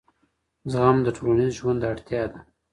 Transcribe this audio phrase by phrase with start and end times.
[0.71, 2.39] زغم د ټولنیز ژوند اړتیا ده.